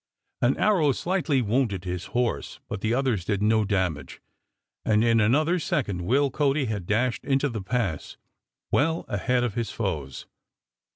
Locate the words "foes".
9.69-10.25